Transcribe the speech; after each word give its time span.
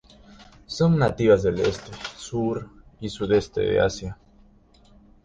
Son 0.65 0.97
nativas 0.97 1.43
del 1.43 1.59
este, 1.59 1.91
sur 2.17 2.67
y 2.99 3.09
sudeste 3.09 3.61
de 3.61 3.79
Asia. 3.81 4.17